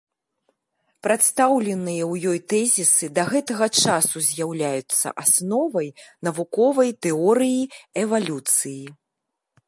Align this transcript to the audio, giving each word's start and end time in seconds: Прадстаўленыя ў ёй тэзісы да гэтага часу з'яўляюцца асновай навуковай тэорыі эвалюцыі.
Прадстаўленыя 1.07 2.05
ў 2.11 2.31
ёй 2.31 2.39
тэзісы 2.53 3.09
да 3.17 3.25
гэтага 3.31 3.67
часу 3.81 4.17
з'яўляюцца 4.29 5.07
асновай 5.25 5.87
навуковай 6.29 6.89
тэорыі 7.07 7.61
эвалюцыі. 8.05 8.81